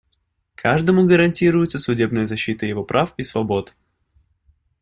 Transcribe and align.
Каждому 0.55 1.05
гарантируется 1.05 1.77
судебная 1.77 2.25
защита 2.25 2.65
его 2.65 2.83
прав 2.83 3.13
и 3.17 3.23
свобод. 3.23 3.75